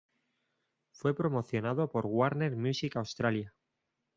[0.93, 3.53] Fue promocionado por Warner Music Australia.